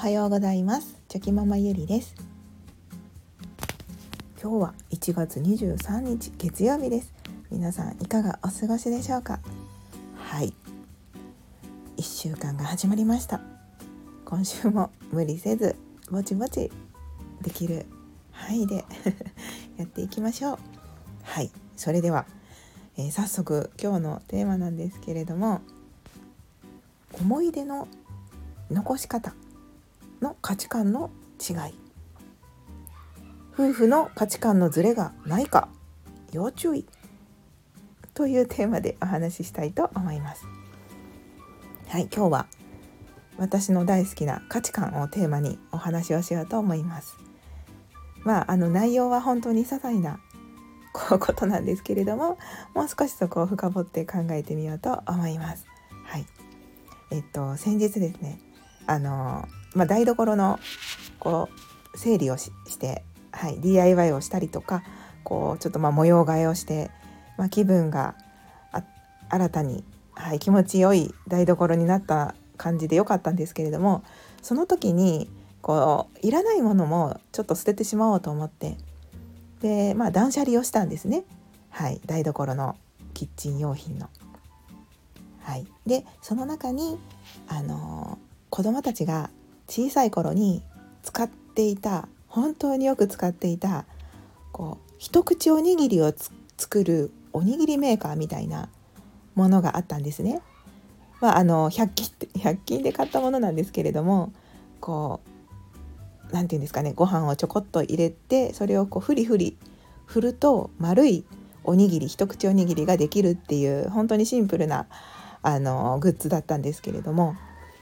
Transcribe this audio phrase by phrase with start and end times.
[0.00, 0.96] はようございます。
[1.08, 2.14] チョキママゆりです。
[4.42, 7.12] 今日は1月23日月曜日です。
[7.50, 9.40] 皆さんいかがお過ごしでしょうか？
[10.16, 10.54] はい。
[11.98, 13.42] 1週間が始まりました。
[14.24, 15.76] 今週も無理せず
[16.10, 16.72] ぼちぼち
[17.42, 17.84] できる
[18.32, 18.86] 範囲で
[19.76, 20.58] やっていきましょう。
[21.24, 21.50] はい。
[21.76, 22.24] それでは、
[22.96, 25.60] えー、早速今日のテーマなんですけれども
[27.20, 27.86] 思い出の
[28.70, 29.34] 残し方。
[30.20, 31.56] の価値観の違い。
[33.52, 35.68] 夫婦の価値観のズレがないか
[36.32, 36.86] 要注意
[38.14, 40.44] というテーマでお話ししたいと思います。
[41.88, 42.46] はい今日は
[43.36, 47.16] 私の大好きな価値観をテーマにお話をしようと思います。
[48.24, 50.20] まああの内容は本当に些細な
[50.92, 52.38] ことなんですけれども
[52.74, 55.66] もう少しそこを深掘って考えてみようと思います。
[56.04, 56.26] はい。
[57.10, 58.40] えっと先日ですね
[58.86, 60.58] あの、まあ、台所の
[61.18, 61.48] こ
[61.94, 64.82] う整理をしして、はい、DIY をしたりとか
[65.22, 66.90] こうちょっとまあ模様替えをして、
[67.36, 68.14] まあ、気分が
[69.28, 74.02] 新たに、はい、気持ちよい台所になった感じで良かったんですけれども
[74.42, 75.30] その時に
[75.62, 78.76] こういらないものもちょっと捨ててしまおうと思って
[79.60, 81.24] でまあ断捨離をしたんですね
[81.70, 82.76] はい台所の
[83.14, 84.08] キッチン用品の。
[85.42, 86.98] はい、でその中に
[87.48, 88.18] あの
[88.50, 89.30] 子どもたちが
[89.70, 90.62] 小さい頃に
[91.02, 93.84] 使っていた本当によく使っていた
[94.50, 96.12] こう一口おにぎりを
[96.58, 98.68] 作るおにぎりメーカーみたいな
[99.36, 100.42] ものがあったんですね。
[101.20, 104.32] まあ、あの100均 ,100 均で買ったものなんですけれども
[104.80, 105.20] こ
[106.30, 109.56] う何て言うんですかねご飯をちょこっと入れてそれをこうフリフリ
[110.06, 111.24] 振ると丸い
[111.62, 114.86] おにぎり一口おにぎりができるっていう本当にシンプルな
[115.42, 117.36] あのグッズだったんですけれども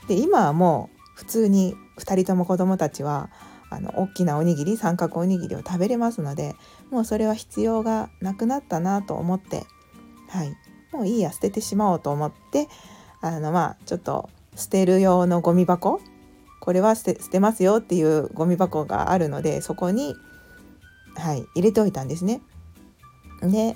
[0.08, 3.29] で今はもう普通に2人とも子どもたちは
[3.70, 6.55] あの大きなおにぎり三角おにぎりを食べれますので
[6.92, 9.67] もうそれは必要がなくなったなと思って、
[10.29, 10.56] はい、
[10.92, 12.68] もういいや捨ててしまおうと思って
[13.20, 16.01] あのまあちょっと捨てる用のゴミ箱
[16.61, 20.14] これは捨て捨てますよっていうゴミ箱があるのでそこに、
[21.17, 22.42] はい、入れておいたんですね。
[23.42, 23.74] で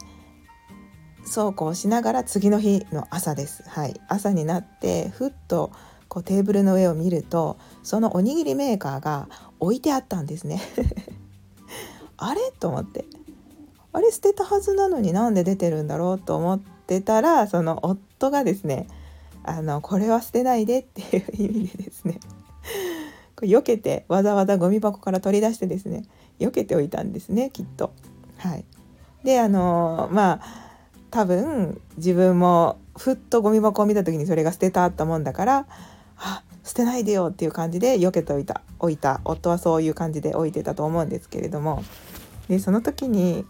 [1.25, 3.65] そうこうしながら次の日の朝です。
[3.69, 5.73] はい、朝になってふっと
[6.13, 9.31] こうテーブルの上を見るとそのおにぎりメーカーが
[9.61, 10.61] 置いてあったんですね。
[12.19, 12.53] あれ？
[12.61, 13.07] と思って。
[13.95, 18.89] あれ捨てたはずなのになんで出てるんだろうと思ってたらその夫がですね
[19.43, 22.21] あのこれは捨てないでっていう意味でですね
[23.35, 26.05] こ避けてわざわざゴミ箱から取り出してですね
[26.39, 27.91] 避けておいたんですねきっと。
[28.37, 28.67] はい、
[29.25, 30.73] であのまあ
[31.11, 35.67] 多分自分もふっとゴミ箱を見た時にそれが捨てたあったもんだから
[36.23, 41.83] あ捨てないでよっていう感じで避けておいた置いた夫はそういう感じで置いてたと思うんですけれども
[42.49, 43.45] でその時に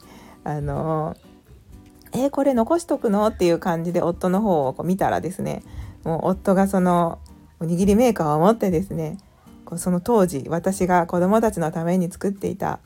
[0.45, 1.17] あの
[2.13, 5.63] 「えー、これ残しとくの?」っていう感じで夫の方をこう見たらですね
[6.05, 7.19] もう夫がその
[7.61, 9.19] おにぎりメーカーを持ってですね
[9.65, 12.81] こうその当時私が子供たちのために作っていた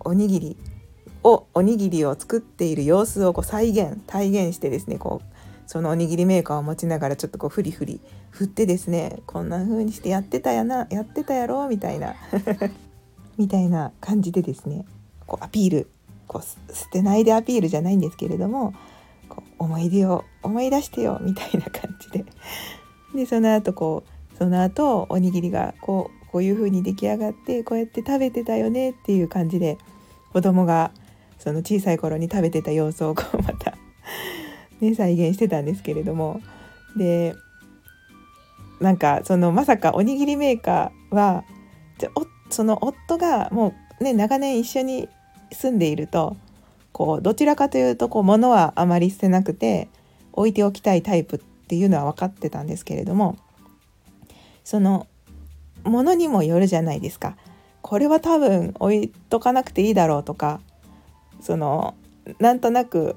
[0.00, 0.56] おにぎり
[1.22, 5.35] をおにぎりを作っている様子をこう再現体現してですねこう
[5.66, 8.00] そのおにぎりメーカーを持ちながらちょっとこうフリフリ
[8.30, 12.14] 振ってですねこんな風にしてやってたやなやってたやろみたいな
[13.36, 14.84] みたいな感じでですね
[15.26, 15.88] こうアピール
[16.28, 18.74] こう捨てないでアピールじゃないんですけれども
[19.28, 22.24] こう思い出を思い出してよみたいな感じで。
[23.14, 24.04] でその後こ
[24.34, 29.78] うその後おにぎりがこうこういう風に出来上がってこうやって食べてたよねっていう感じで
[30.32, 30.90] 子供が
[31.38, 33.75] その小さい頃に食べてた様子をこうまた
[34.80, 36.40] ね、再現してたんですけれども
[36.96, 37.34] で
[38.80, 41.44] なんかそのまさかおにぎりメーカーは
[42.50, 45.08] その夫がもうね長年一緒に
[45.52, 46.36] 住んでいると
[46.92, 49.88] こうどちらかというとこう物はあまり捨てなくて
[50.32, 53.38] 置いておきたいタイプっていうのは分かってたんですけれども
[54.64, 55.06] その
[55.84, 57.36] ものにもよるじゃないですか。
[57.80, 60.60] これは多分置いとかなくていいだろうとか
[61.40, 61.94] その
[62.40, 63.14] なんとなく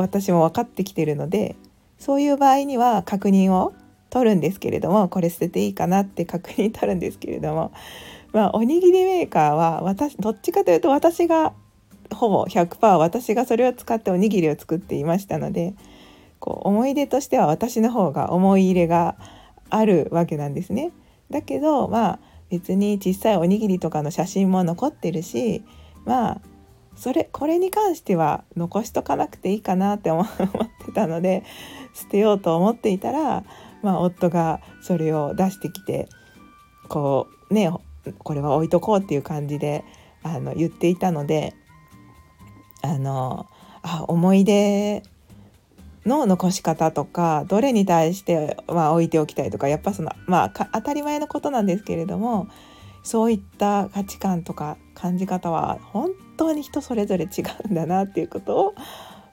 [0.00, 1.56] 私も分かってきてるので
[1.98, 3.74] そういう場合には確認を
[4.10, 7.72] 取るんですけれどもこれ捨てていいかなって確認取るんですけれども
[8.32, 11.52] まあおにぎりメーカーは私どっちかというと私が
[12.14, 15.74] ほぼ100%私がそれを使っておにぎりを作っていましたので
[16.40, 19.16] こう思い出としては私の方が思い入れが
[19.70, 20.92] あるわけなんですね。
[21.30, 22.18] だけどまあ
[22.48, 25.62] 別に小さいおにぎりとかの写真も残ってるし
[26.06, 26.40] まあ
[26.98, 30.26] それこれに関しては残しとかなくていいかなって思っ
[30.84, 31.44] てたので
[31.94, 33.44] 捨てようと思っていたら、
[33.82, 36.08] まあ、夫がそれを出してきて
[36.88, 37.70] こうね
[38.18, 39.84] これは置いとこうっていう感じで
[40.24, 41.54] あの言っていたので
[42.82, 43.46] あの
[43.82, 45.04] あ思い出
[46.04, 52.48] の残し方とかどれに対して、まあ、置いておきたいとかやっぱそのまあ当たり前のことなんですけれども
[53.02, 58.74] そういった価値観とか感じ方は本当に人それぞれ違うんだなっていうことを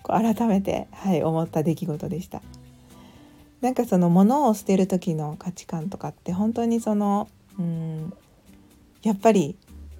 [0.03, 2.41] 改めて、はい、思った出来事でした。
[3.61, 7.27] なんかその物を捨てる時の価値観とかって本当にその
[7.57, 8.13] うん
[9.01, 9.57] やっぱり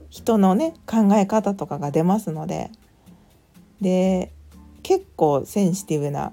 [0.09, 2.69] 人のね考え方とかが出ますので
[3.81, 4.31] で
[4.83, 6.31] 結構センシティブな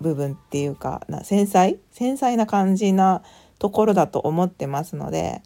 [0.00, 1.78] 部分っていうかな繊細？
[1.92, 3.22] 繊細な感じな
[3.58, 5.42] ところだと思ってますので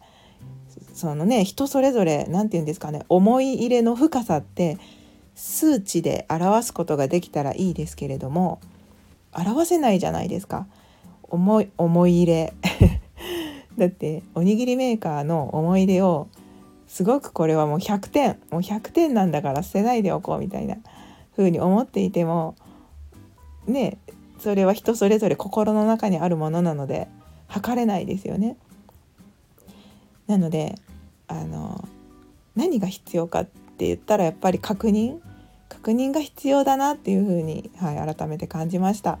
[0.99, 4.77] そのね人それぞれ何て言うんですかね思い入れの深さって
[5.33, 8.59] 数値で表すことができたらいいですけれども
[9.31, 10.67] 表せないじゃないですか
[11.23, 12.53] 思い思い入れ
[13.77, 16.27] だっておにぎりメーカーの思い出を
[16.87, 20.75] すごくこれはもう100点もう100点なんだから捨てないでおこうみたいな
[21.37, 22.55] 風に思っていても
[23.67, 23.97] ね
[24.39, 27.07] それは人それぞれ心の中にあるものなので
[27.47, 28.57] 測れないですよね。
[30.29, 30.75] なので
[31.27, 31.89] あの
[32.55, 35.19] 何が必要かって言ったらやっぱり確認
[35.67, 39.19] 確認が必要だなっていうふうに、はい、改めて感じました。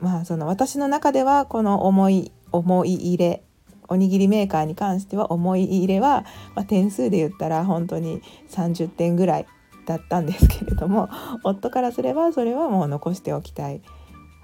[0.00, 3.42] まあその私の中ではこの思い思い入れ
[3.88, 6.24] おにぎりメーカーに関しては思い入れは、
[6.54, 9.46] まあ、点数で言ったら本当に30点ぐらい
[9.86, 11.08] だったんですけれども
[11.42, 13.80] 夫からすればそれはもう残しておきたい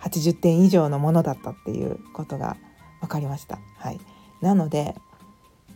[0.02, 2.56] 80点以上のものだったっていうことが
[3.00, 3.58] 分かりました。
[3.78, 4.00] はい、
[4.40, 4.94] なので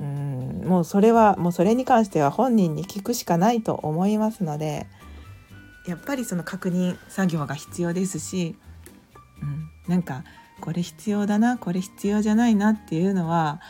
[0.00, 4.87] うんもうそれはもうそれに関しては本人に聞くしかないと思いますので
[5.87, 8.56] やっぱりその確認作業が必要ですし、
[9.43, 10.25] うん、なんか
[10.61, 13.61] これ必要だなこれ必要じゃないなっていうのは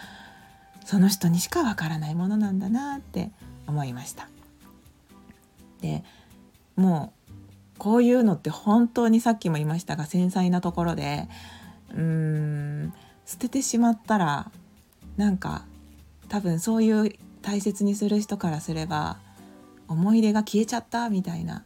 [0.85, 3.31] その人にしかわからないものなんだなって
[3.67, 4.29] 思いました。
[5.81, 6.03] で
[6.77, 11.29] もうこういうのって本当にさっきも言いましたが繊細なところで
[11.91, 12.95] うーん
[13.25, 14.51] 捨ててしまったら
[15.17, 15.65] なんか
[16.29, 19.19] 多分そういう大切にする人からすれば
[19.89, 21.65] 思い出が消えちゃったみたいな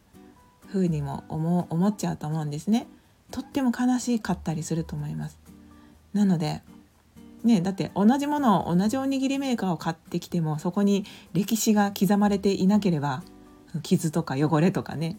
[0.67, 2.87] 風にも思思っちゃうと思うんですね。
[3.31, 5.37] とっても悲しかったりすると思います。
[6.13, 6.61] なので
[7.43, 13.21] ね、だって同じものを同じおにぎりメーカーを買ってきてもそこに歴史が刻まれていなければ
[13.81, 15.17] 傷とか汚れとかね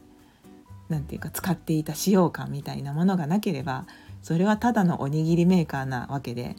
[0.89, 3.87] 何て言うか使っていた使用感みたいなものがなければ
[4.23, 6.57] それはただのおにぎりメーカーなわけで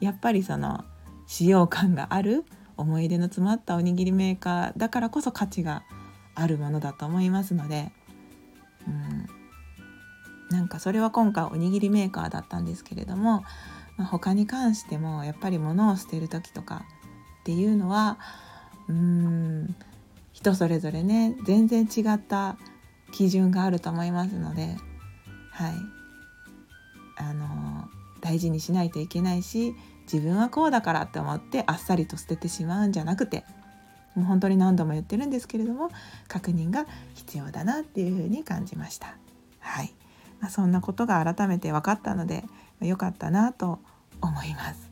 [0.00, 0.84] やっぱりその
[1.32, 2.44] 使用感がある
[2.76, 5.82] 思い出の詰まったおにぎりメーカーだからこそ価値が
[6.34, 7.90] あるものだと思いますので、
[8.86, 9.26] うん、
[10.54, 13.44] なんかそれは今回おにぎりメーカーだったんですけれども、
[13.96, 16.84] まあ、他に関してもやっぱり物を捨てる時とか
[17.40, 18.18] っていうのは
[18.90, 19.74] うん
[20.34, 22.58] 人それぞれね全然違った
[23.10, 24.76] 基準があると思いますので
[25.50, 25.72] はい。
[27.16, 27.88] あの
[28.20, 29.74] 大事にしないといけないし
[30.12, 33.44] 自分はこうだからって思ってあっさりと捨ててしまうんじゃなくて
[34.14, 35.90] もう本当に何度も言ってるんですけれども
[36.28, 39.16] 確認が必要だなっていうふうに感じました。
[39.60, 39.94] はい、
[40.40, 42.44] まあ、そんなことが改めて分かったので
[42.80, 43.78] 良かったなと
[44.20, 44.90] 思います。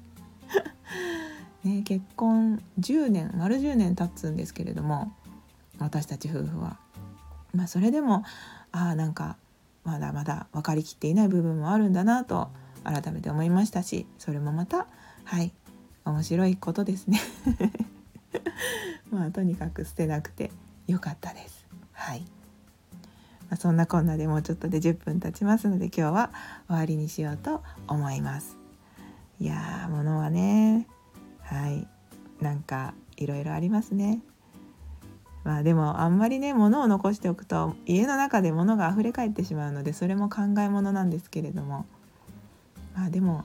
[1.65, 5.13] ね、結婚10年丸10年経つんですけれども
[5.79, 6.79] 私たち夫婦は。
[7.53, 8.25] まあ、それでも
[8.73, 9.37] ああなんか
[9.85, 12.49] まだまだ分かりきっていない部分もあるんだなと
[12.85, 14.87] 改めて思いましたしそれもまた
[15.25, 15.53] はい。
[16.05, 17.21] 面白いことですね。
[19.11, 20.51] まあとにかく捨てなくて
[20.87, 21.67] よかったです。
[21.93, 22.27] はい、ま
[23.51, 26.31] あ、そんなこんなでもうちょっとで10分経ちますので今日は
[26.67, 28.57] 終わりにしようと思います。
[29.39, 30.87] いやー物はね
[31.43, 31.87] はい。
[32.41, 34.21] なんかいろいろありますね。
[35.45, 41.87] まあでもあんまりね物を残しておくと家の中で物が溢れ返ってしまうのでそれも考えものなんですけれども。
[42.95, 43.45] まあでも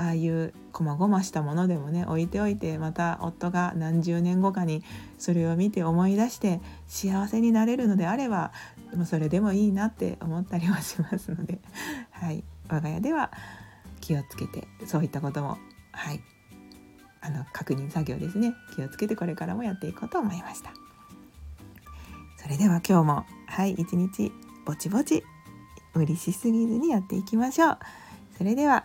[0.00, 4.82] ああいうこまごましたものでもね置いておいてまた夫が何十年後かに
[5.18, 8.50] それを見て思い出して幸せになれるのであれば
[8.96, 11.60] もそれでもいいなって思ったりはしますので、
[12.10, 13.30] はい、我が家では
[14.00, 15.58] 気をつけてそういったことも、
[15.92, 16.22] はい、
[17.20, 18.54] あの確認作業ですね。
[18.74, 20.72] 気をつけてこれからもやっていこうと思いました。
[22.38, 24.32] それでは今日もはい一日
[24.64, 25.22] ぼちぼち
[25.94, 27.78] 無理しすぎずにやっていきましょう。
[28.38, 28.84] それでは